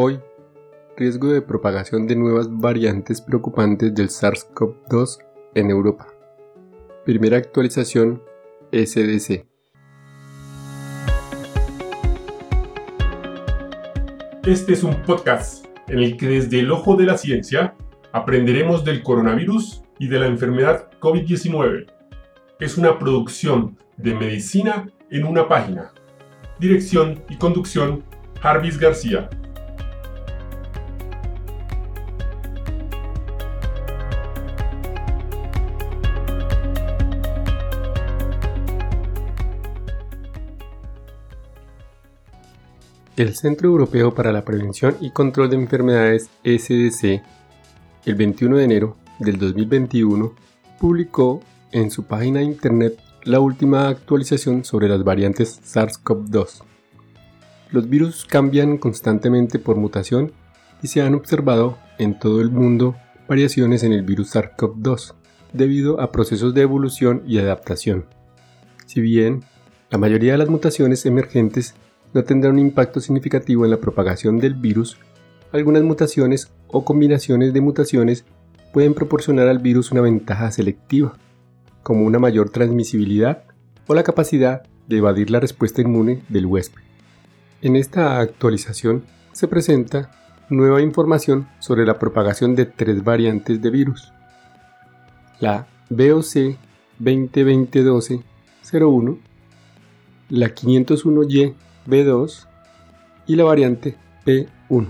Hoy, 0.00 0.20
riesgo 0.96 1.26
de 1.32 1.42
propagación 1.42 2.06
de 2.06 2.14
nuevas 2.14 2.46
variantes 2.48 3.20
preocupantes 3.20 3.92
del 3.96 4.10
SARS-CoV-2 4.10 5.18
en 5.56 5.70
Europa. 5.70 6.06
Primera 7.04 7.36
actualización 7.36 8.22
SDC. 8.70 9.44
Este 14.46 14.72
es 14.72 14.84
un 14.84 15.02
podcast 15.02 15.66
en 15.88 15.98
el 15.98 16.16
que 16.16 16.28
desde 16.28 16.60
el 16.60 16.70
ojo 16.70 16.94
de 16.94 17.04
la 17.04 17.18
ciencia 17.18 17.74
aprenderemos 18.12 18.84
del 18.84 19.02
coronavirus 19.02 19.82
y 19.98 20.06
de 20.06 20.20
la 20.20 20.26
enfermedad 20.28 20.90
COVID-19. 21.00 21.86
Es 22.60 22.78
una 22.78 23.00
producción 23.00 23.76
de 23.96 24.14
medicina 24.14 24.88
en 25.10 25.24
una 25.24 25.48
página. 25.48 25.90
Dirección 26.60 27.24
y 27.28 27.36
conducción 27.36 28.04
Jarvis 28.40 28.78
García. 28.78 29.28
El 43.18 43.34
Centro 43.34 43.68
Europeo 43.68 44.14
para 44.14 44.30
la 44.30 44.44
Prevención 44.44 44.96
y 45.00 45.10
Control 45.10 45.50
de 45.50 45.56
Enfermedades 45.56 46.30
SDC, 46.44 47.20
el 48.06 48.14
21 48.14 48.58
de 48.58 48.62
enero 48.62 48.96
del 49.18 49.38
2021, 49.38 50.36
publicó 50.78 51.40
en 51.72 51.90
su 51.90 52.04
página 52.04 52.38
de 52.38 52.44
internet 52.44 52.96
la 53.24 53.40
última 53.40 53.88
actualización 53.88 54.64
sobre 54.64 54.88
las 54.88 55.02
variantes 55.02 55.60
SARS-CoV-2. 55.64 56.62
Los 57.72 57.88
virus 57.88 58.24
cambian 58.24 58.78
constantemente 58.78 59.58
por 59.58 59.74
mutación 59.74 60.30
y 60.80 60.86
se 60.86 61.02
han 61.02 61.16
observado 61.16 61.76
en 61.98 62.20
todo 62.20 62.40
el 62.40 62.52
mundo 62.52 62.94
variaciones 63.26 63.82
en 63.82 63.94
el 63.94 64.02
virus 64.04 64.36
SARS-CoV-2 64.36 65.14
debido 65.52 66.00
a 66.00 66.12
procesos 66.12 66.54
de 66.54 66.62
evolución 66.62 67.24
y 67.26 67.38
adaptación. 67.38 68.06
Si 68.86 69.00
bien 69.00 69.42
la 69.90 69.98
mayoría 69.98 70.32
de 70.32 70.38
las 70.38 70.48
mutaciones 70.48 71.04
emergentes 71.04 71.74
no 72.14 72.24
tendrán 72.24 72.54
un 72.54 72.60
impacto 72.60 73.00
significativo 73.00 73.64
en 73.64 73.70
la 73.70 73.80
propagación 73.80 74.38
del 74.38 74.54
virus, 74.54 74.98
algunas 75.52 75.82
mutaciones 75.82 76.50
o 76.68 76.84
combinaciones 76.84 77.52
de 77.52 77.60
mutaciones 77.60 78.24
pueden 78.72 78.94
proporcionar 78.94 79.48
al 79.48 79.58
virus 79.58 79.92
una 79.92 80.02
ventaja 80.02 80.50
selectiva, 80.50 81.14
como 81.82 82.04
una 82.04 82.18
mayor 82.18 82.50
transmisibilidad 82.50 83.44
o 83.86 83.94
la 83.94 84.02
capacidad 84.02 84.62
de 84.86 84.98
evadir 84.98 85.30
la 85.30 85.40
respuesta 85.40 85.80
inmune 85.80 86.22
del 86.28 86.46
huésped. 86.46 86.82
En 87.62 87.76
esta 87.76 88.20
actualización 88.20 89.04
se 89.32 89.48
presenta 89.48 90.10
nueva 90.50 90.80
información 90.80 91.48
sobre 91.58 91.84
la 91.84 91.98
propagación 91.98 92.54
de 92.54 92.66
tres 92.66 93.02
variantes 93.04 93.60
de 93.60 93.70
virus. 93.70 94.12
La 95.40 95.66
BOC 95.90 96.56
2020-12-01, 97.00 99.18
la 100.30 100.48
501Y-B2 101.88 102.46
y 103.26 103.36
la 103.36 103.44
variante 103.44 103.96
P1. 104.24 104.88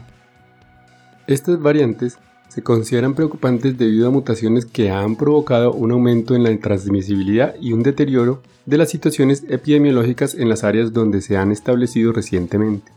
Estas 1.26 1.60
variantes 1.60 2.18
se 2.48 2.62
consideran 2.62 3.14
preocupantes 3.14 3.76
debido 3.76 4.08
a 4.08 4.10
mutaciones 4.10 4.64
que 4.66 4.90
han 4.90 5.16
provocado 5.16 5.72
un 5.72 5.92
aumento 5.92 6.34
en 6.34 6.42
la 6.42 6.58
transmisibilidad 6.58 7.54
y 7.60 7.72
un 7.72 7.82
deterioro 7.82 8.42
de 8.64 8.78
las 8.78 8.90
situaciones 8.90 9.44
epidemiológicas 9.48 10.34
en 10.34 10.48
las 10.48 10.64
áreas 10.64 10.92
donde 10.92 11.20
se 11.20 11.36
han 11.36 11.52
establecido 11.52 12.12
recientemente. 12.12 12.92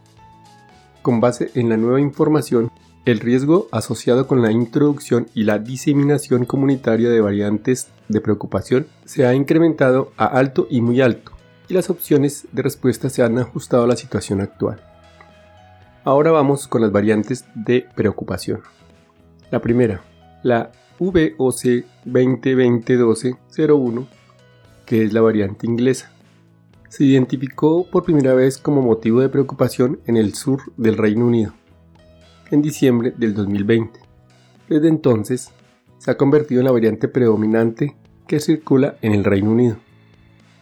Con 1.02 1.20
base 1.20 1.52
en 1.56 1.70
la 1.70 1.78
nueva 1.78 2.00
información, 2.00 2.72
el 3.04 3.20
riesgo 3.20 3.68
asociado 3.72 4.28
con 4.28 4.42
la 4.42 4.52
introducción 4.52 5.28
y 5.34 5.44
la 5.44 5.58
diseminación 5.58 6.46
comunitaria 6.46 7.10
de 7.10 7.20
variantes 7.20 7.88
de 8.08 8.22
preocupación 8.22 8.88
se 9.06 9.26
ha 9.26 9.34
incrementado 9.34 10.12
a 10.18 10.26
alto 10.26 10.68
y 10.70 10.82
muy 10.82 11.02
alto, 11.02 11.31
y 11.72 11.74
las 11.74 11.90
opciones 11.90 12.48
de 12.52 12.62
respuesta 12.64 13.10
se 13.10 13.24
han 13.24 13.38
ajustado 13.38 13.86
a 13.86 13.88
la 13.88 13.96
situación 13.96 14.42
actual. 14.42 14.82
Ahora 16.04 16.32
vamos 16.32 16.68
con 16.68 16.82
las 16.82 16.92
variantes 16.92 17.46
de 17.56 17.88
preocupación. 17.96 18.60
La 19.52 19.62
primera, 19.62 20.02
la 20.44 20.74
VOC 21.00 21.86
2020-12-01, 22.06 24.06
que 24.86 25.06
es 25.06 25.14
la 25.14 25.22
variante 25.22 25.66
inglesa. 25.66 26.12
Se 26.90 27.06
identificó 27.06 27.90
por 27.90 28.04
primera 28.04 28.34
vez 28.34 28.58
como 28.58 28.82
motivo 28.82 29.22
de 29.22 29.30
preocupación 29.30 30.02
en 30.08 30.18
el 30.18 30.34
sur 30.34 30.60
del 30.76 30.98
Reino 30.98 31.26
Unido, 31.26 31.54
en 32.50 32.62
diciembre 32.62 33.14
del 33.16 33.34
2020. 33.34 33.98
Desde 34.68 34.90
entonces, 34.90 35.52
se 36.00 36.12
ha 36.12 36.18
convertido 36.18 36.60
en 36.60 36.66
la 36.66 36.74
variante 36.74 37.08
predominante 37.08 37.96
que 38.28 38.42
circula 38.42 38.98
en 39.02 39.14
el 39.14 39.24
Reino 39.24 39.52
Unido. 39.52 39.78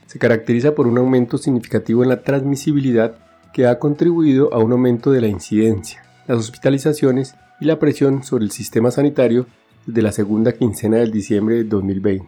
Se 0.09 0.18
caracteriza 0.18 0.74
por 0.74 0.88
un 0.88 0.97
aumento 0.97 1.38
significativo 1.38 2.02
en 2.02 2.09
la 2.09 2.24
transmisibilidad 2.24 3.14
que 3.53 3.68
ha 3.68 3.78
contribuido 3.78 4.52
a 4.52 4.58
un 4.58 4.72
aumento 4.72 5.12
de 5.12 5.22
la 5.22 5.28
incidencia, 5.28 6.02
las 6.28 6.40
hospitalizaciones 6.40 7.36
y 7.59 7.66
la 7.66 7.78
presión 7.78 8.24
sobre 8.24 8.46
el 8.46 8.50
sistema 8.50 8.90
sanitario 8.90 9.46
desde 9.86 10.02
la 10.02 10.12
segunda 10.12 10.52
quincena 10.53 10.97
del 10.97 11.12
diciembre 11.12 11.58
de 11.58 11.64
2020. 11.66 12.25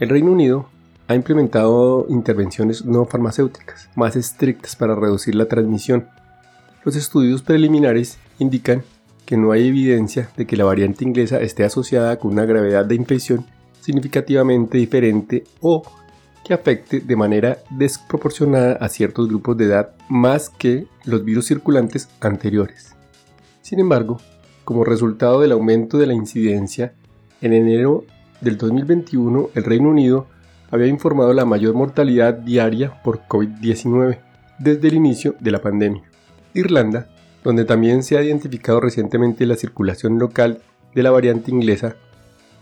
El 0.00 0.10
Reino 0.10 0.32
Unido 0.32 0.68
ha 1.08 1.14
implementado 1.14 2.04
intervenciones 2.10 2.84
no 2.84 3.06
farmacéuticas 3.06 3.88
más 3.94 4.14
estrictas 4.14 4.76
para 4.76 4.94
reducir 4.94 5.34
la 5.34 5.46
transmisión. 5.46 6.08
Los 6.84 6.94
estudios 6.94 7.40
preliminares 7.40 8.18
indican 8.38 8.82
que 9.24 9.38
no 9.38 9.52
hay 9.52 9.66
evidencia 9.66 10.28
de 10.36 10.46
que 10.46 10.58
la 10.58 10.66
variante 10.66 11.06
inglesa 11.06 11.40
esté 11.40 11.64
asociada 11.64 12.18
con 12.18 12.32
una 12.32 12.44
gravedad 12.44 12.84
de 12.84 12.96
infección 12.96 13.46
significativamente 13.80 14.76
diferente 14.76 15.44
o 15.62 15.82
que 16.44 16.54
afecte 16.54 17.00
de 17.00 17.16
manera 17.16 17.58
desproporcionada 17.70 18.74
a 18.74 18.88
ciertos 18.88 19.28
grupos 19.28 19.56
de 19.56 19.66
edad 19.66 19.94
más 20.08 20.50
que 20.50 20.86
los 21.04 21.24
virus 21.24 21.46
circulantes 21.46 22.08
anteriores. 22.20 22.94
Sin 23.62 23.80
embargo, 23.80 24.18
como 24.64 24.84
resultado 24.84 25.40
del 25.40 25.52
aumento 25.52 25.98
de 25.98 26.06
la 26.06 26.14
incidencia, 26.14 26.94
en 27.40 27.52
enero 27.52 28.04
del 28.40 28.56
2021 28.56 29.50
el 29.54 29.64
Reino 29.64 29.88
Unido 29.88 30.26
había 30.70 30.86
informado 30.86 31.32
la 31.32 31.44
mayor 31.44 31.74
mortalidad 31.74 32.34
diaria 32.34 33.02
por 33.02 33.22
COVID-19 33.28 34.18
desde 34.58 34.88
el 34.88 34.94
inicio 34.94 35.34
de 35.40 35.50
la 35.50 35.60
pandemia. 35.60 36.02
Irlanda, 36.54 37.08
donde 37.44 37.64
también 37.64 38.02
se 38.02 38.16
ha 38.16 38.22
identificado 38.22 38.80
recientemente 38.80 39.46
la 39.46 39.56
circulación 39.56 40.18
local 40.18 40.62
de 40.94 41.02
la 41.02 41.10
variante 41.10 41.50
inglesa, 41.50 41.96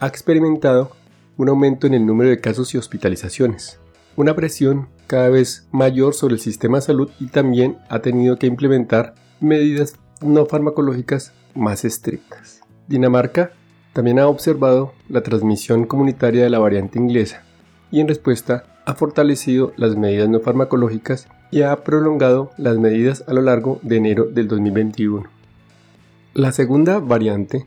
ha 0.00 0.06
experimentado 0.06 0.92
un 1.36 1.48
aumento 1.48 1.86
en 1.86 1.94
el 1.94 2.06
número 2.06 2.30
de 2.30 2.40
casos 2.40 2.74
y 2.74 2.78
hospitalizaciones, 2.78 3.78
una 4.16 4.34
presión 4.34 4.88
cada 5.06 5.28
vez 5.28 5.66
mayor 5.72 6.14
sobre 6.14 6.34
el 6.34 6.40
sistema 6.40 6.78
de 6.78 6.82
salud 6.82 7.10
y 7.18 7.26
también 7.26 7.78
ha 7.88 8.00
tenido 8.00 8.38
que 8.38 8.46
implementar 8.46 9.14
medidas 9.40 9.94
no 10.20 10.46
farmacológicas 10.46 11.32
más 11.54 11.84
estrictas. 11.84 12.60
Dinamarca 12.86 13.52
también 13.92 14.18
ha 14.18 14.28
observado 14.28 14.92
la 15.08 15.22
transmisión 15.22 15.84
comunitaria 15.84 16.44
de 16.44 16.50
la 16.50 16.58
variante 16.58 16.98
inglesa 16.98 17.42
y 17.90 18.00
en 18.00 18.08
respuesta 18.08 18.64
ha 18.84 18.94
fortalecido 18.94 19.72
las 19.76 19.96
medidas 19.96 20.28
no 20.28 20.40
farmacológicas 20.40 21.28
y 21.50 21.62
ha 21.62 21.76
prolongado 21.82 22.50
las 22.56 22.78
medidas 22.78 23.24
a 23.26 23.32
lo 23.32 23.42
largo 23.42 23.80
de 23.82 23.96
enero 23.96 24.26
del 24.26 24.48
2021. 24.48 25.24
La 26.34 26.52
segunda 26.52 27.00
variante, 27.00 27.66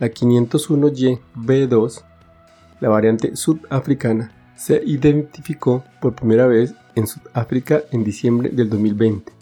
la 0.00 0.08
501Y-B2, 0.08 2.02
la 2.80 2.88
variante 2.88 3.36
sudafricana, 3.36 4.32
se 4.56 4.82
identificó 4.84 5.84
por 6.00 6.14
primera 6.14 6.46
vez 6.46 6.74
en 6.94 7.06
Sudáfrica 7.06 7.82
en 7.92 8.04
diciembre 8.04 8.50
del 8.50 8.70
2020, 8.70 9.32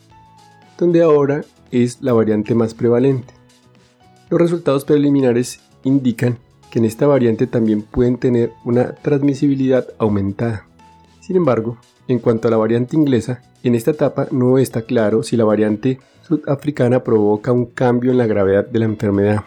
donde 0.76 1.02
ahora 1.02 1.44
es 1.70 2.02
la 2.02 2.12
variante 2.12 2.54
más 2.54 2.74
prevalente. 2.74 3.32
Los 4.30 4.40
resultados 4.40 4.84
preliminares 4.84 5.60
indican 5.84 6.38
que 6.70 6.80
en 6.80 6.84
esta 6.84 7.06
variante 7.06 7.46
también 7.46 7.82
pueden 7.82 8.18
tener 8.18 8.52
una 8.64 8.94
transmisibilidad 8.94 9.86
aumentada. 9.98 10.66
Sin 11.20 11.36
embargo, 11.36 11.78
en 12.08 12.18
cuanto 12.18 12.48
a 12.48 12.50
la 12.50 12.56
variante 12.56 12.96
inglesa, 12.96 13.42
en 13.62 13.74
esta 13.74 13.92
etapa 13.92 14.26
no 14.30 14.58
está 14.58 14.82
claro 14.82 15.22
si 15.22 15.36
la 15.36 15.44
variante 15.44 16.00
sudafricana 16.22 17.04
provoca 17.04 17.52
un 17.52 17.66
cambio 17.66 18.10
en 18.10 18.18
la 18.18 18.26
gravedad 18.26 18.66
de 18.66 18.78
la 18.78 18.84
enfermedad. 18.86 19.44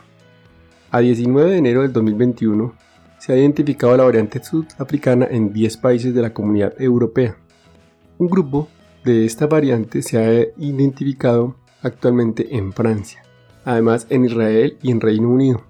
A 0.89 0.99
19 0.99 1.51
de 1.51 1.57
enero 1.57 1.81
del 1.81 1.91
2021, 1.91 2.73
se 3.19 3.33
ha 3.33 3.37
identificado 3.37 3.95
la 3.97 4.03
variante 4.03 4.43
sudafricana 4.43 5.27
en 5.29 5.53
10 5.53 5.77
países 5.77 6.13
de 6.13 6.21
la 6.21 6.33
comunidad 6.33 6.73
europea. 6.79 7.37
Un 8.17 8.27
grupo 8.27 8.67
de 9.03 9.25
esta 9.25 9.47
variante 9.47 10.01
se 10.01 10.17
ha 10.17 10.47
identificado 10.57 11.55
actualmente 11.81 12.55
en 12.55 12.73
Francia 12.73 13.23
además 13.67 14.07
en 14.09 14.23
Israel 14.23 14.77
y 14.81 14.91
en 14.91 15.01
Reino 15.01 15.29
Unido. 15.29 15.61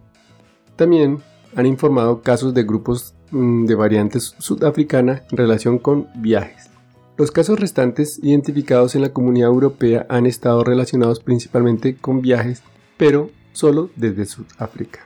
También 0.75 1.17
han 1.55 1.65
informado 1.65 2.21
casos 2.21 2.53
de 2.53 2.63
grupos 2.63 3.15
mm, 3.31 3.65
de 3.65 3.73
variantes 3.73 4.35
sudafricana 4.37 5.23
en 5.31 5.37
relación 5.37 5.79
con 5.79 6.07
viajes. 6.15 6.69
Los 7.17 7.31
casos 7.31 7.59
restantes 7.59 8.19
identificados 8.21 8.93
en 8.93 9.01
la 9.01 9.09
comunidad 9.09 9.49
europea 9.49 10.05
han 10.09 10.27
estado 10.27 10.63
relacionados 10.63 11.19
principalmente 11.21 11.95
con 11.95 12.21
viajes, 12.21 12.61
pero 12.97 13.31
solo 13.51 13.89
desde 13.95 14.25
Sudáfrica. 14.25 14.99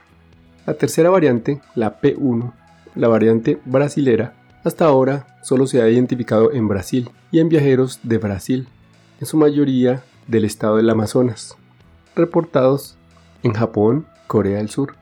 La 0.64 0.74
tercera 0.74 1.10
variante, 1.10 1.60
la 1.74 2.00
P1, 2.00 2.52
la 2.94 3.08
variante 3.08 3.58
brasilera, 3.64 4.34
hasta 4.62 4.84
ahora 4.84 5.26
solo 5.42 5.66
se 5.66 5.82
ha 5.82 5.88
identificado 5.88 6.52
en 6.52 6.68
Brasil 6.68 7.10
y 7.32 7.40
en 7.40 7.48
viajeros 7.48 7.98
de 8.04 8.18
Brasil, 8.18 8.68
en 9.20 9.26
su 9.26 9.36
mayoría 9.36 10.04
del 10.28 10.44
estado 10.44 10.76
del 10.76 10.88
Amazonas, 10.88 11.56
reportados 12.14 12.96
en 13.42 13.54
Japón, 13.54 14.06
Corea 14.28 14.58
del 14.58 14.70
Sur. 14.70 14.94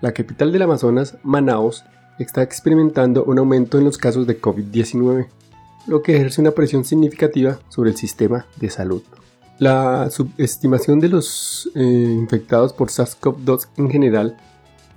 La 0.00 0.12
capital 0.12 0.52
del 0.52 0.62
Amazonas, 0.62 1.16
Manaus, 1.24 1.84
está 2.20 2.42
experimentando 2.42 3.24
un 3.24 3.38
aumento 3.38 3.78
en 3.78 3.84
los 3.84 3.98
casos 3.98 4.28
de 4.28 4.40
COVID-19, 4.40 5.26
lo 5.88 6.02
que 6.02 6.14
ejerce 6.14 6.40
una 6.40 6.52
presión 6.52 6.84
significativa 6.84 7.58
sobre 7.68 7.90
el 7.90 7.96
sistema 7.96 8.46
de 8.60 8.70
salud. 8.70 9.02
La 9.58 10.08
subestimación 10.10 11.00
de 11.00 11.08
los 11.08 11.68
eh, 11.74 11.82
infectados 11.82 12.72
por 12.72 12.90
SARS-CoV-2 12.90 13.68
en 13.76 13.90
general 13.90 14.36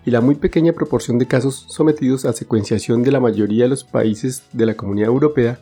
y 0.08 0.12
la 0.12 0.22
muy 0.22 0.36
pequeña 0.36 0.72
proporción 0.72 1.20
de 1.20 1.28
casos 1.28 1.66
sometidos 1.68 2.24
a 2.24 2.32
secuenciación 2.32 3.04
de 3.04 3.12
la 3.12 3.20
mayoría 3.20 3.66
de 3.66 3.70
los 3.72 3.84
países 3.84 4.44
de 4.54 4.66
la 4.66 4.76
Comunidad 4.76 5.10
Europea 5.10 5.60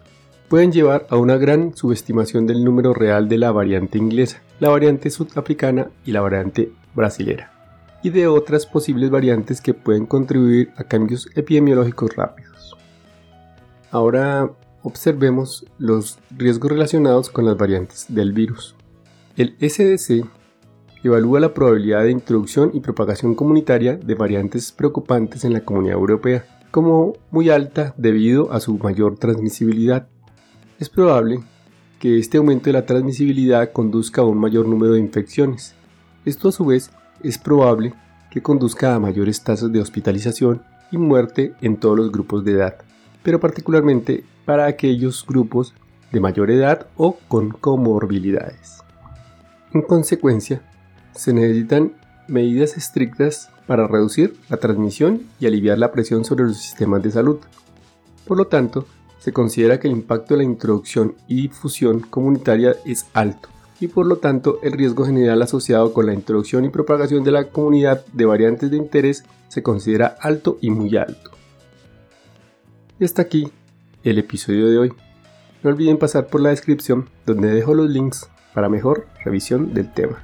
pueden 0.50 0.71
llevar 0.71 1.07
a 1.09 1.18
una 1.18 1.36
gran 1.36 1.75
subestimación 1.75 2.45
del 2.45 2.63
número 2.63 2.94
real 2.94 3.27
de 3.27 3.39
la 3.39 3.51
variante 3.51 3.97
inglesa, 3.97 4.44
la 4.59 4.69
variante 4.69 5.09
sudafricana 5.09 5.89
y 6.06 6.12
la 6.12 6.21
variante 6.21 6.71
brasilera, 6.94 7.51
y 8.03 8.12
de 8.12 8.27
otras 8.27 8.68
posibles 8.68 9.09
variantes 9.09 9.62
que 9.62 9.74
pueden 9.74 10.06
contribuir 10.06 10.69
a 10.77 10.83
cambios 10.83 11.27
epidemiológicos 11.33 12.15
rápidos. 12.15 12.77
Ahora 13.89 14.51
observemos 14.83 15.65
los 15.80 16.19
riesgos 16.30 16.69
relacionados 16.71 17.31
con 17.31 17.45
las 17.45 17.57
variantes 17.57 18.06
del 18.09 18.31
virus. 18.31 18.75
El 19.38 19.56
SDC 19.59 20.24
evalúa 21.07 21.39
la 21.39 21.53
probabilidad 21.53 22.03
de 22.03 22.11
introducción 22.11 22.71
y 22.73 22.79
propagación 22.79 23.35
comunitaria 23.35 23.95
de 23.95 24.15
variantes 24.15 24.71
preocupantes 24.71 25.45
en 25.45 25.53
la 25.53 25.61
Comunidad 25.61 25.95
Europea 25.95 26.45
como 26.71 27.13
muy 27.31 27.49
alta 27.49 27.93
debido 27.95 28.51
a 28.51 28.59
su 28.59 28.77
mayor 28.77 29.17
transmisibilidad. 29.17 30.07
Es 30.79 30.89
probable 30.89 31.39
que 31.99 32.19
este 32.19 32.37
aumento 32.37 32.65
de 32.65 32.73
la 32.73 32.85
transmisibilidad 32.85 33.71
conduzca 33.71 34.21
a 34.21 34.25
un 34.25 34.37
mayor 34.37 34.67
número 34.67 34.93
de 34.93 34.99
infecciones. 34.99 35.75
Esto 36.25 36.49
a 36.49 36.51
su 36.51 36.65
vez 36.65 36.91
es 37.23 37.37
probable 37.37 37.93
que 38.31 38.41
conduzca 38.41 38.93
a 38.93 38.99
mayores 38.99 39.43
tasas 39.43 39.71
de 39.71 39.79
hospitalización 39.79 40.63
y 40.91 40.97
muerte 40.97 41.53
en 41.61 41.77
todos 41.77 41.97
los 41.97 42.11
grupos 42.11 42.43
de 42.43 42.53
edad, 42.53 42.77
pero 43.23 43.39
particularmente 43.39 44.25
para 44.43 44.65
aquellos 44.65 45.25
grupos 45.25 45.73
de 46.11 46.19
mayor 46.19 46.51
edad 46.51 46.87
o 46.97 47.17
con 47.27 47.51
comorbilidades. 47.51 48.83
En 49.73 49.81
consecuencia, 49.81 50.61
se 51.15 51.33
necesitan 51.33 51.94
medidas 52.27 52.77
estrictas 52.77 53.50
para 53.67 53.88
reducir 53.88 54.35
la 54.50 54.57
transmisión 54.57 55.23
y 55.39 55.47
aliviar 55.47 55.77
la 55.77 55.91
presión 55.91 56.25
sobre 56.25 56.45
los 56.45 56.57
sistemas 56.57 57.01
de 57.03 57.12
salud. 57.12 57.39
Por 58.27 58.38
lo 58.38 58.47
tanto, 58.47 58.85
se 59.19 59.33
considera 59.33 59.79
que 59.79 59.88
el 59.88 59.94
impacto 59.94 60.33
de 60.33 60.39
la 60.39 60.44
introducción 60.44 61.15
y 61.27 61.44
difusión 61.44 62.01
comunitaria 62.01 62.75
es 62.85 63.07
alto 63.13 63.50
y 63.79 63.88
por 63.88 64.06
lo 64.06 64.17
tanto 64.17 64.59
el 64.63 64.71
riesgo 64.71 65.06
general 65.06 65.41
asociado 65.41 65.94
con 65.94 66.06
la 66.06 66.13
introducción 66.13 66.63
y 66.65 66.69
propagación 66.69 67.23
de 67.23 67.31
la 67.31 67.50
comunidad 67.50 68.06
de 68.13 68.25
variantes 68.25 68.71
de 68.71 68.77
interés 68.77 69.25
se 69.47 69.63
considera 69.63 70.15
alto 70.21 70.57
y 70.62 70.69
muy 70.69 70.95
alto. 70.95 71.31
Y 73.00 73.06
hasta 73.06 73.21
aquí 73.21 73.51
el 74.03 74.19
episodio 74.19 74.69
de 74.69 74.77
hoy. 74.77 74.94
No 75.63 75.71
olviden 75.71 75.97
pasar 75.97 76.27
por 76.27 76.41
la 76.41 76.50
descripción 76.50 77.09
donde 77.25 77.50
dejo 77.50 77.73
los 77.73 77.89
links 77.89 78.29
para 78.53 78.69
mejor 78.69 79.07
revisión 79.23 79.73
del 79.73 79.91
tema. 79.91 80.23